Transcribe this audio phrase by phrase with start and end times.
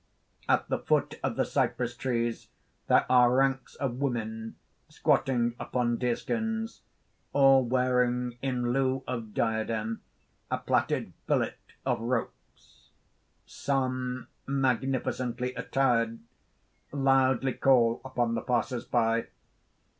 [0.55, 2.47] __At the foot of the cypress trees
[2.87, 4.55] there are ranks of women
[4.89, 6.81] squatting upon deerskins,
[7.33, 10.01] all wearing in lieu of diadem,
[10.49, 11.53] a plaited fillet
[11.85, 12.89] of ropes.
[13.45, 16.17] Some, magnificently attired,
[16.91, 19.27] loudly call upon the passers by.